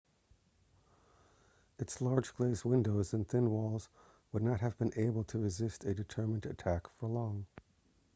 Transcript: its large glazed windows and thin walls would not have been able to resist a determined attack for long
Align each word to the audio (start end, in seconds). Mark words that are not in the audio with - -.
its 1.77 2.01
large 2.01 2.33
glazed 2.33 2.65
windows 2.65 3.13
and 3.13 3.27
thin 3.27 3.51
walls 3.51 3.87
would 4.31 4.41
not 4.41 4.59
have 4.59 4.75
been 4.79 4.91
able 4.95 5.23
to 5.23 5.37
resist 5.37 5.85
a 5.85 5.93
determined 5.93 6.47
attack 6.47 6.87
for 6.97 7.07
long 7.07 7.45